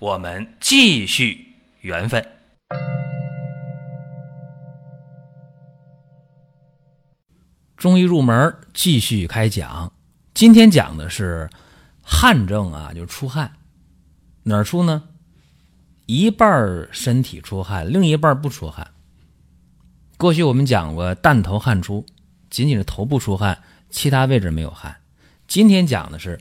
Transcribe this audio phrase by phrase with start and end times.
[0.00, 2.24] 我们继续缘分。
[7.76, 9.92] 中医入门继续开讲，
[10.34, 11.50] 今天讲的是
[12.00, 13.52] 汗症啊，就出汗，
[14.44, 15.02] 哪儿出呢？
[16.06, 18.92] 一半身体出汗，另一半不出汗。
[20.16, 22.06] 过去我们讲过，弹头汗出，
[22.50, 23.60] 仅仅是头部出汗，
[23.90, 24.94] 其他位置没有汗。
[25.48, 26.38] 今天讲的是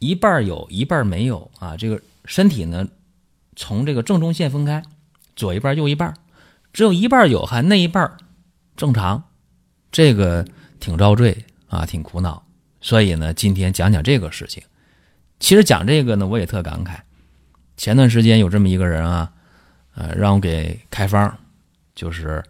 [0.00, 2.02] 一半有，一半没有啊，这个。
[2.26, 2.88] 身体呢，
[3.54, 4.82] 从这个正中线分开，
[5.36, 6.12] 左一半右一半，
[6.72, 8.16] 只有一半有汗，那一半
[8.76, 9.22] 正常，
[9.92, 10.44] 这个
[10.80, 12.44] 挺遭罪啊，挺苦恼。
[12.80, 14.62] 所以呢，今天讲讲这个事情。
[15.38, 16.98] 其实讲这个呢，我也特感慨。
[17.76, 19.32] 前段时间有这么一个人啊，
[19.94, 21.32] 呃，让我给开方，
[21.94, 22.42] 就是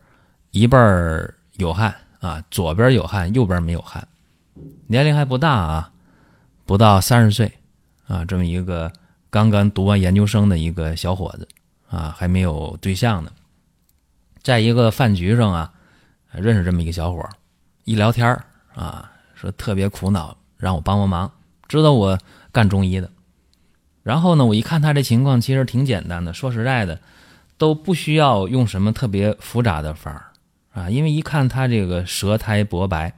[0.53, 4.09] 一半有汗啊，左边有汗，右边没有汗，
[4.87, 5.93] 年龄还不大啊，
[6.65, 7.53] 不到三十岁
[8.07, 8.91] 啊，这么一个。
[9.37, 11.47] 刚刚读完研究生的一个小伙子
[11.91, 13.31] 啊，还没有对象呢，
[14.41, 15.75] 在一个饭局上啊，
[16.33, 17.29] 认识这么一个小伙
[17.85, 18.27] 一聊天
[18.75, 21.31] 啊，说特别苦恼，让我帮帮忙，
[21.69, 22.19] 知道我
[22.51, 23.11] 干中医的。
[24.03, 26.99] 然后呢，我一看他这情况，其实挺简单的，说实在的，
[27.59, 30.33] 都不需要用什么特别复杂的法儿
[30.73, 33.13] 啊，因为一看他这个舌苔薄白，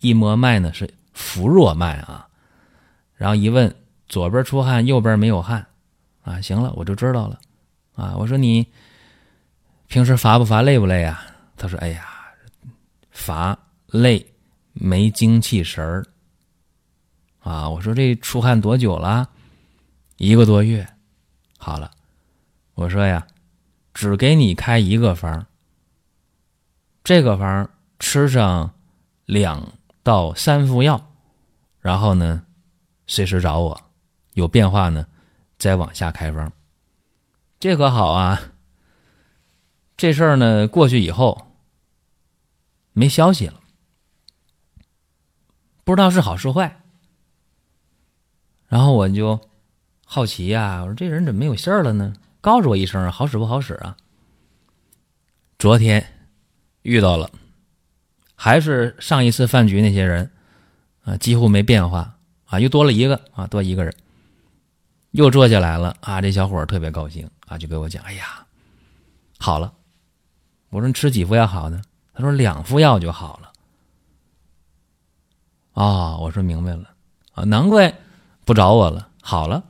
[0.00, 2.28] 一摸脉呢是浮弱脉啊，
[3.14, 3.74] 然后一问。
[4.10, 5.64] 左边出汗，右边没有汗，
[6.24, 7.38] 啊，行了，我就知道了，
[7.94, 8.66] 啊，我说你
[9.86, 11.24] 平时乏不乏，累不累啊？
[11.56, 12.08] 他说，哎呀，
[13.12, 14.34] 乏累，
[14.72, 16.04] 没精气神儿，
[17.38, 19.28] 啊，我说这出汗多久了？
[20.16, 20.84] 一个多月，
[21.56, 21.88] 好了，
[22.74, 23.24] 我说呀，
[23.94, 25.46] 只给你开一个方，
[27.04, 28.74] 这个方吃上
[29.24, 29.72] 两
[30.02, 31.00] 到三副药，
[31.78, 32.42] 然后呢，
[33.06, 33.80] 随时找我。
[34.40, 35.06] 有变化呢，
[35.58, 36.52] 再往下开方。
[37.60, 38.40] 这可好啊！
[39.96, 41.46] 这事儿呢过去以后，
[42.94, 43.60] 没消息了，
[45.84, 46.80] 不知道是好是坏。
[48.66, 49.38] 然后我就
[50.06, 52.14] 好奇呀，我说这人怎么没有信儿了呢？
[52.40, 53.96] 告诉我一声，好使不好使啊？
[55.58, 56.02] 昨天
[56.80, 57.30] 遇到了，
[58.34, 60.32] 还是上一次饭局那些人
[61.02, 63.94] 啊，几乎没变化啊，又多了一个啊，多一个人。
[65.12, 66.20] 又坐下来了啊！
[66.20, 68.46] 这小伙特别高兴啊，就给我讲：“哎呀，
[69.38, 69.72] 好了。”
[70.70, 71.82] 我说：“你吃几副药好呢？”
[72.14, 73.50] 他说：“两副药就好了。”
[75.74, 76.90] 啊，我说明白了
[77.32, 77.92] 啊，难怪
[78.44, 79.08] 不找我了。
[79.20, 79.64] 好了，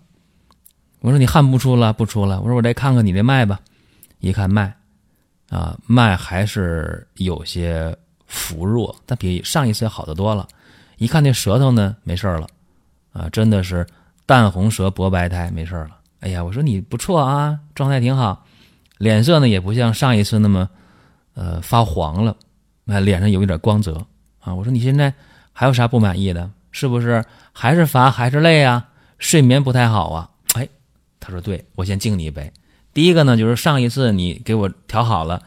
[1.01, 2.41] 我说你汗不出了，不出了。
[2.43, 3.59] 我说我再看看你这脉吧，
[4.19, 4.77] 一看脉
[5.49, 7.97] 啊，脉还是有些
[8.27, 10.47] 浮弱，但比上一次好得多了。
[10.99, 12.47] 一看那舌头呢，没事了
[13.15, 13.87] 啊，真的是。
[14.31, 15.91] 淡红舌薄白苔，没事了。
[16.21, 18.47] 哎呀，我说你不错啊，状态挺好，
[18.97, 20.71] 脸色呢也不像上一次那么，
[21.35, 22.37] 呃发黄了，
[22.85, 24.07] 那脸上有一点光泽
[24.39, 24.55] 啊。
[24.55, 25.13] 我说你现在
[25.53, 26.49] 还有啥不满意的？
[26.71, 28.87] 是不是还是乏还是累啊？
[29.19, 30.31] 睡眠不太好啊？
[30.55, 30.69] 哎，
[31.19, 32.53] 他说对，我先敬你一杯。
[32.95, 35.43] 第一个呢，就是上一次你给我调好了，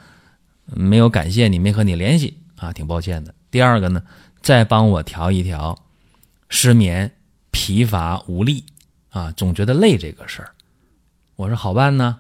[0.66, 3.34] 没有感谢你，没和你联系啊，挺抱歉的。
[3.50, 4.04] 第二个呢，
[4.42, 5.80] 再帮我调一调
[6.50, 7.10] 失眠、
[7.50, 8.66] 疲乏无力。
[9.14, 10.50] 啊，总觉得累这个事儿，
[11.36, 12.20] 我说好办呢，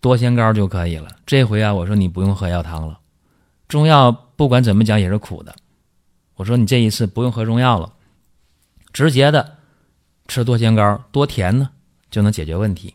[0.00, 1.08] 多仙膏就可以了。
[1.26, 2.98] 这回啊，我说你不用喝药汤了，
[3.68, 5.54] 中药不管怎么讲也是苦的。
[6.36, 7.92] 我说你这一次不用喝中药了，
[8.90, 9.58] 直接的
[10.28, 11.68] 吃多仙膏，多甜呢
[12.10, 12.94] 就能解决问题。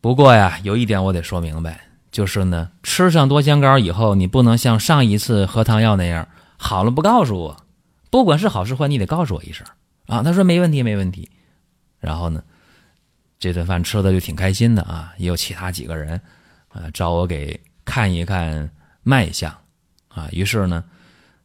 [0.00, 6.26] 不过呀，有一点我得说明白，就是呢，吃上多仙膏以后，你不能像上一次喝汤药那样
[6.56, 7.56] 好了不告诉我，
[8.08, 9.66] 不管是好是坏，你得告诉我一声
[10.06, 10.22] 啊。
[10.22, 11.28] 他说没问题，没问题。
[11.98, 12.42] 然后呢，
[13.38, 16.20] 这顿饭吃的就挺开心的啊，也有其他几个人，
[16.68, 18.70] 啊，找我给看一看
[19.02, 19.56] 脉象，
[20.08, 20.84] 啊，于是呢，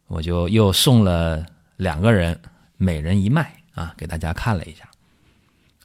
[0.06, 1.44] 我就又送了
[1.76, 2.38] 两个人，
[2.76, 4.88] 每人一脉啊，给大家看了一下。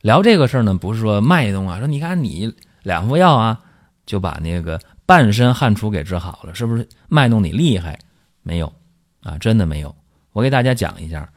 [0.01, 2.53] 聊这个事儿呢，不是说脉动啊，说你看你
[2.83, 3.59] 两副药啊，
[4.05, 7.97] 就把那个半身汗出给治好了，是不是脉动你厉害？
[8.43, 8.71] 没有
[9.23, 9.95] 啊，真的没有。
[10.33, 11.27] 我给大家讲一下，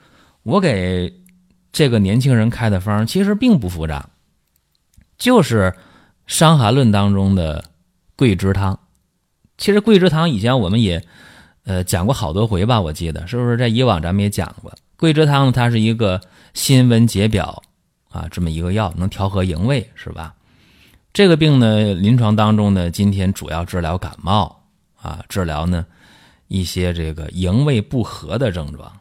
[0.43, 1.19] 我给。
[1.72, 4.08] 这个年轻人开的方其实并不复杂，
[5.19, 5.75] 就是
[6.26, 7.64] 伤寒论》当中的
[8.17, 8.78] 桂枝汤。
[9.58, 11.05] 其实桂枝汤以前我们也
[11.64, 13.56] 呃讲过好多回吧，我记得是不是？
[13.56, 16.20] 在以往咱们也讲过桂枝汤呢，它是一个
[16.55, 17.62] 辛温解表
[18.08, 20.34] 啊这么一个药，能调和营卫，是吧？
[21.12, 24.62] 这个病呢，临床当中呢，今天主要治疗感冒
[25.00, 25.84] 啊，治疗呢
[26.49, 28.93] 一些这个营卫不和的症状。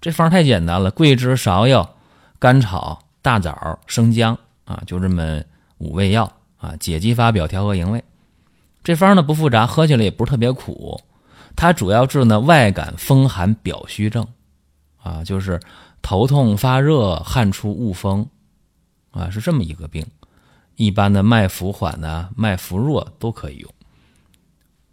[0.00, 1.96] 这方太简单了，桂枝、芍药、
[2.38, 5.42] 甘草、大枣、生姜啊，就这么
[5.78, 8.02] 五味药啊，解肌发表，调和营卫。
[8.84, 11.00] 这方呢不复杂，喝起来也不是特别苦。
[11.56, 14.26] 它主要治呢外感风寒表虚症
[15.02, 15.60] 啊，就是
[16.00, 18.28] 头痛发热、汗出恶风
[19.10, 20.06] 啊，是这么一个病。
[20.76, 23.74] 一般的脉浮缓的、脉浮弱都可以用。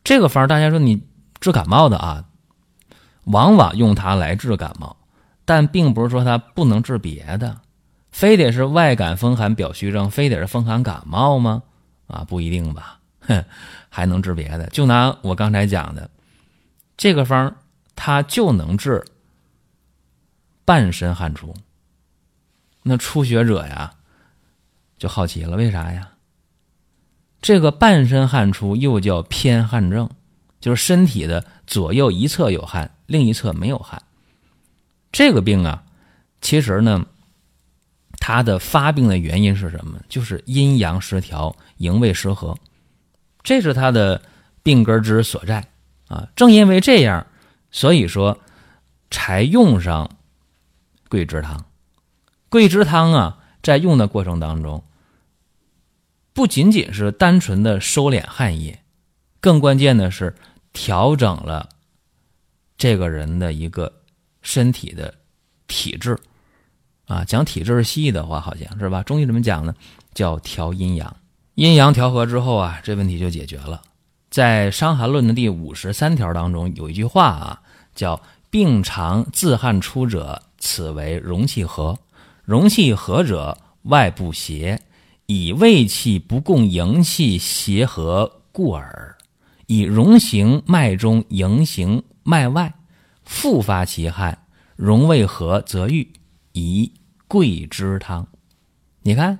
[0.03, 1.03] 这个方大家说你
[1.39, 2.25] 治感冒的啊，
[3.25, 4.97] 往往用它来治感冒，
[5.45, 7.61] 但并不是说它不能治别的，
[8.11, 11.63] 非得是外感风寒表虚症，非得是风寒感冒吗？
[12.07, 13.45] 啊，不一定吧，哼，
[13.89, 14.67] 还能治别的。
[14.67, 16.09] 就拿我刚才讲的
[16.97, 17.55] 这个方，
[17.95, 19.05] 它就能治
[20.65, 21.55] 半身汗出。
[22.83, 23.93] 那初学者呀。
[24.97, 26.09] 就好奇了，为啥呀？
[27.41, 30.09] 这个半身汗出又叫偏汗症，
[30.61, 34.01] 就是身体的左右一侧有汗，另一侧没有汗。
[35.15, 35.81] 这个病啊，
[36.41, 37.05] 其实呢，
[38.19, 39.97] 它的发病的原因是什么？
[40.09, 42.57] 就是阴阳失调、营卫失和，
[43.41, 44.21] 这是它的
[44.61, 45.69] 病根之所在
[46.09, 46.27] 啊。
[46.35, 47.25] 正因为这样，
[47.71, 48.41] 所以说
[49.09, 50.17] 才用上
[51.07, 51.63] 桂枝汤。
[52.49, 53.39] 桂枝汤啊。
[53.63, 54.83] 在用的过程当中，
[56.33, 58.83] 不仅仅是单纯的收敛汗液，
[59.39, 60.35] 更关键的是
[60.71, 61.69] 调整了
[62.77, 64.03] 这个人的一个
[64.45, 65.13] 身体的
[65.67, 66.17] 体质
[67.07, 67.25] 啊。
[67.25, 69.03] 讲体质是西医的话，好像是吧？
[69.03, 69.75] 中医怎么讲呢？
[70.13, 71.17] 叫调阴阳，
[71.55, 73.81] 阴阳调和之后啊，这问题就解决了。
[74.29, 77.61] 在《伤寒论》的第五十三条当中有一句话啊，
[77.93, 81.97] 叫“病常自汗出者，此为容气和”。
[82.45, 84.79] 容气和者，外不邪，
[85.25, 89.17] 以胃气不共营气协和故耳。
[89.67, 92.73] 以容行脉中，营行脉外，
[93.25, 94.37] 复发其汗，
[94.75, 96.13] 容未和则愈。
[96.57, 96.89] 宜
[97.27, 98.25] 桂枝汤，
[99.01, 99.37] 你看，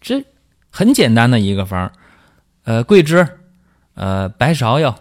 [0.00, 0.24] 这
[0.70, 1.90] 很简单的一个方
[2.62, 3.26] 呃，桂枝，
[3.94, 4.96] 呃，白芍药，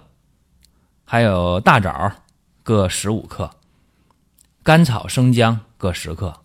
[1.05, 2.11] 还有大枣
[2.63, 3.47] 各十五克，
[4.63, 6.35] 甘草、生姜各十克。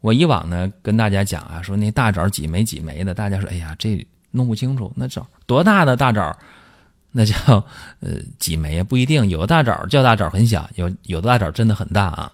[0.00, 6.34] 我以往呢跟大家讲啊，说那大枣几枚几枚的，大家说哎呀这弄不清楚，那枣多大的大枣，
[7.16, 7.34] 那叫
[8.00, 12.30] 呃几枚不一定，有的大枣叫大枣很小，有有的大枣真的很大啊。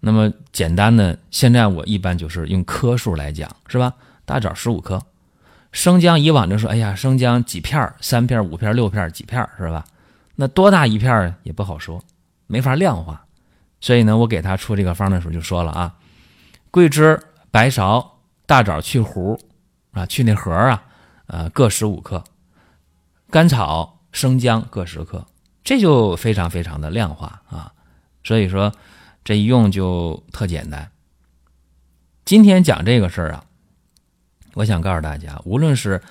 [0.00, 3.94] 那么简单的，现在我一般就是用颗数来讲，是吧？
[4.24, 5.00] 大枣十五颗，
[5.70, 9.84] 生姜以往就说哎呀生姜几片儿三片、五片、六片、几片是吧？
[10.34, 12.02] 那多大一片儿也不好说，
[12.48, 13.24] 没法量化，
[13.80, 15.94] 所以呢，我给他出这个方的时候就说了啊。
[16.72, 17.18] 桂枝、
[17.52, 18.04] 白芍、
[18.44, 19.38] 大枣去核
[19.92, 20.82] 啊，去那核啊，
[21.28, 22.18] 呃，各十五克；
[23.30, 25.26] 甘草、生姜各十克，
[25.64, 27.72] 这就非常非常的量化啊。
[28.22, 28.72] 所以说，
[29.24, 30.90] 这一用就特简单。
[32.24, 33.44] 今天讲这个事儿啊，
[34.54, 36.02] 我想告诉大家，无论是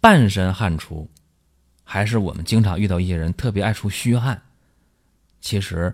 [0.00, 1.10] 半身汗出，
[1.84, 4.40] 还是我们经常遇到一些人特别爱出虚汗，
[5.40, 5.92] 其实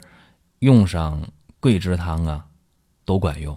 [0.59, 1.23] 用上
[1.61, 2.47] 桂枝汤啊，
[3.05, 3.57] 都管用。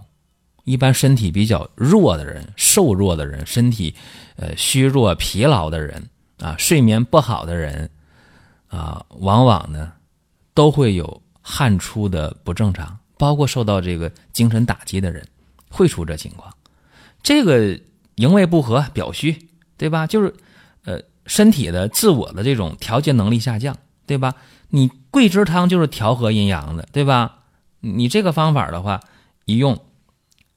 [0.63, 3.95] 一般身体比较弱的人、瘦弱的人、身体
[4.35, 6.07] 呃虚弱、疲劳的人
[6.41, 7.89] 啊、睡眠不好的人
[8.67, 9.93] 啊，往往呢
[10.53, 15.25] 都会有汗出的不正常，包括受到这个精神打击的人
[15.69, 16.53] 会出这情况。
[17.23, 17.79] 这个
[18.15, 20.07] 营卫不和、表虚，对吧？
[20.07, 20.33] 就是
[20.83, 24.35] 呃身体的自我的这种调节能力下降，对吧？
[24.69, 27.39] 你桂枝汤就是调和阴阳的，对吧？
[27.79, 29.01] 你这个方法的话
[29.45, 29.79] 一用。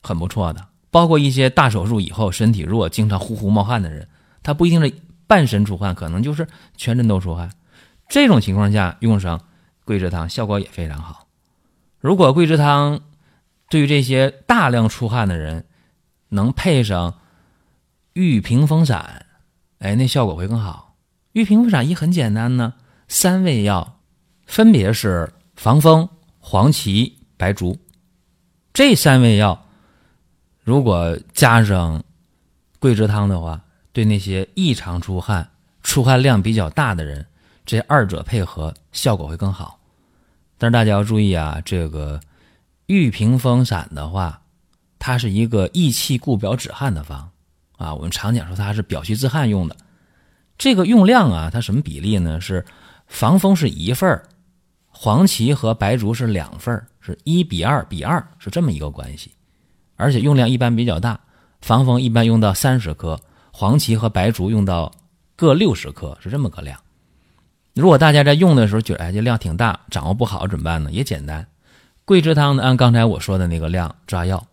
[0.06, 4.06] 很不错的，包括一些大手术以后身体弱、经常呼呼冒汗的人，
[4.42, 4.92] 他不一定是
[5.26, 7.50] 半身出汗，可能就是全身都出汗。
[8.08, 9.40] 这种情况下用上
[9.84, 11.26] 桂枝汤效果也非常好。
[12.00, 13.00] 如果桂枝汤
[13.70, 15.64] 对于这些大量出汗的人
[16.28, 17.20] 能配上
[18.12, 19.26] 玉屏风散，
[19.78, 20.96] 哎，那效果会更好。
[21.32, 22.74] 玉屏风散一很简单呢，
[23.08, 24.00] 三味药
[24.46, 27.78] 分别是防风、黄芪、白术，
[28.72, 29.66] 这三味药。
[30.62, 32.02] 如果加上
[32.78, 33.62] 桂枝汤的话，
[33.94, 35.48] 对那些异常出汗、
[35.82, 37.24] 出汗量比较大的人，
[37.64, 39.78] 这二者配合效果会更好。
[40.58, 42.20] 但是大家要注意啊，这个
[42.86, 44.42] 玉屏风散的话，
[44.98, 47.30] 它是一个益气固表止汗的方，
[47.76, 49.76] 啊，我们常讲说它是表虚自汗用的。
[50.58, 52.40] 这个用量啊，它什么比例呢？
[52.40, 52.64] 是
[53.06, 54.28] 防风是一份儿，
[54.88, 59.30] 黄芪和白术是两份儿，是一比二比二，是这么一个关系。
[59.94, 61.20] 而且用量一般比较大，
[61.60, 63.20] 防风一般用到三十克，
[63.56, 64.90] 黄芪和白术用到
[65.36, 66.76] 各六十克，是这么个量。
[67.72, 70.90] 如果大家在用的时候觉得哎这量挺大，掌握不好怎么办呢？
[70.90, 71.46] 也简单，
[72.04, 74.44] 桂枝汤呢按刚才我说的那个量抓药，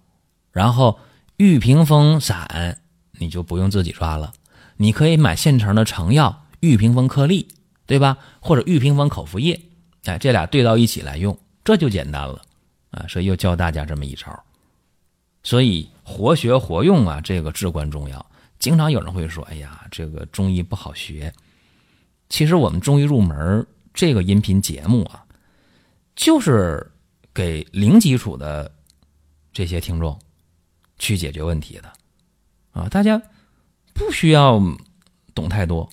[0.51, 0.99] 然后
[1.37, 2.77] 玉屏风散
[3.17, 4.31] 你就不用自己抓了。
[4.77, 7.47] 你可以买现成的成药玉屏风颗粒，
[7.87, 8.15] 对吧？
[8.39, 9.59] 或者玉屏风口服液，
[10.05, 12.39] 哎，这俩兑到一起来用，这就简单了
[12.91, 13.03] 啊！
[13.09, 14.27] 所以又教大家这么一招。
[15.41, 18.23] 所以活学活用啊，这个至关重要。
[18.61, 21.33] 经常有人会说：“哎呀，这个中医不好学。”
[22.29, 25.25] 其实我们中医入门这个音频节目啊，
[26.15, 26.89] 就是
[27.33, 28.71] 给零基础的
[29.51, 30.17] 这些听众
[30.97, 31.91] 去解决问题的
[32.71, 33.21] 啊，大家。
[33.93, 34.57] 不需要
[35.35, 35.87] 懂太多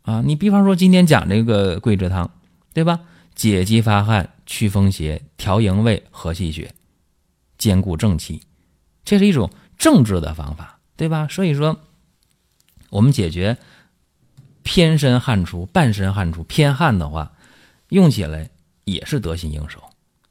[0.00, 0.22] 啊！
[0.24, 2.28] 你比方说今天讲这个桂枝汤，
[2.72, 2.98] 对吧？
[3.34, 6.74] 解肌发汗、祛风邪、调营卫、和气血、
[7.58, 8.40] 兼顾正气，
[9.04, 11.28] 这是一种政治的方法，对吧？
[11.28, 11.78] 所以说，
[12.92, 13.56] 我们解决
[14.62, 17.32] 偏身汗出、半身汗出、偏汗的话，
[17.88, 18.50] 用起来
[18.84, 19.82] 也是得心应手。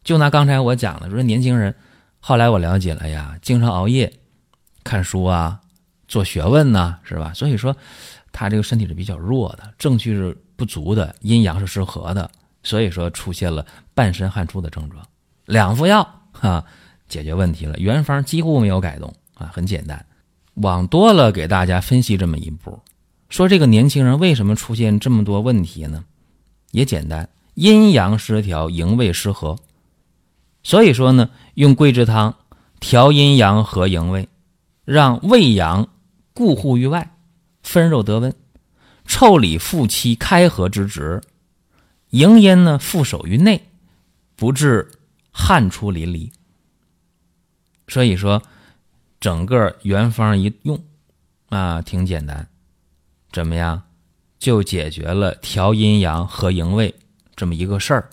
[0.04, 1.74] 就拿刚才我讲的，说年轻人，
[2.20, 4.14] 后来我了解了呀，经常熬夜
[4.84, 5.60] 看书啊。
[6.08, 7.32] 做学问呐，是吧？
[7.34, 7.74] 所以说，
[8.34, 12.30] 他这个身体是比较弱的，正气是不足的，阴阳是失和的，
[12.64, 13.66] 所以说出现了
[13.96, 15.02] 半身汗出的症状。
[15.46, 16.04] 两副药
[16.34, 16.64] 哈，
[17.08, 20.06] 解决问题了，原方几乎没有改动啊，很简单。
[20.56, 22.80] 往多了给大家分析这么一步，
[23.30, 26.06] 说这个年轻人为什么出现这么多问题呢？
[26.72, 29.58] 也简单，阴阳失调，营卫失和。
[30.64, 32.36] 所以说呢，用桂枝汤
[32.80, 34.30] 调阴阳和营卫，
[34.86, 35.88] 让胃阳。
[36.34, 37.14] 固护于外，
[37.62, 38.32] 分肉得温；
[39.06, 41.22] 腠理复期开合之职，
[42.12, 43.62] 营阴呢复守于内，
[44.38, 44.90] 不致
[45.30, 46.32] 汗出淋漓。
[47.90, 48.42] 所以说，
[49.22, 50.78] 整个原方一用
[51.50, 52.46] 啊，挺简单，
[53.32, 53.82] 怎么样，
[54.40, 56.94] 就解决了调阴阳和营卫
[57.36, 58.10] 这么一个事儿，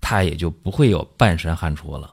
[0.00, 2.12] 他也就不会有半身汗出了。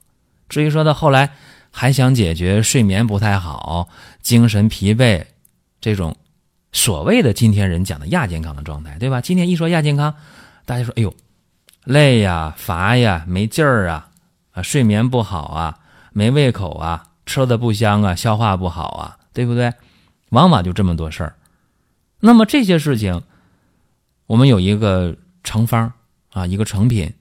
[0.50, 1.32] 至于说到后来
[1.72, 3.88] 还想解决睡眠不太好、
[4.22, 5.26] 精神疲惫。
[5.80, 6.16] 这种
[6.72, 9.22] 所谓的今天人讲的亚健康的状态，对吧？
[9.22, 10.14] 今天一说亚健康，
[10.66, 11.14] 大家说：“哎呦，
[11.84, 14.10] 累呀，乏呀，没劲儿啊，
[14.52, 15.80] 啊，睡眠不好啊，
[16.12, 19.74] 没胃口啊，吃的不香啊，消化不好啊，对不对？”
[20.30, 21.36] 往往就这么多事儿。
[22.20, 23.22] 那么这些事情，
[24.26, 25.94] 我们有一个成方
[26.32, 27.14] 啊，一个成品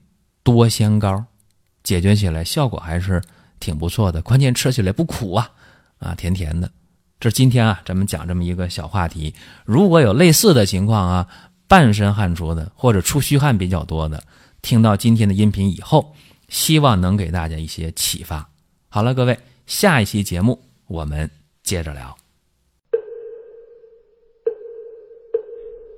[0.43, 1.25] 多仙膏，
[1.83, 3.21] 解决起来效果还是
[3.59, 4.21] 挺不错的。
[4.21, 5.51] 关键吃起来不苦啊，
[5.99, 6.69] 啊，甜甜的。
[7.19, 9.33] 这今天啊，咱们讲这么一个小话题。
[9.63, 11.27] 如果有类似的情况啊，
[11.67, 14.23] 半身汗出的或者出虚汗比较多的，
[14.61, 16.15] 听到今天的音频以后，
[16.49, 18.49] 希望能给大家一些启发。
[18.89, 21.29] 好了，各位，下一期节目我们
[21.63, 22.15] 接着聊。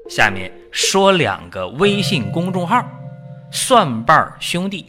[0.10, 2.90] 下面说两个微信公众号：
[3.52, 4.86] 蒜瓣兄弟、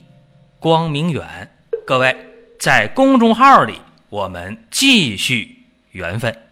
[0.61, 1.27] 光明远。
[1.85, 2.17] 各位
[2.61, 3.81] 在公众号里，
[4.11, 5.57] 我们继续。
[5.91, 6.48] 缘分。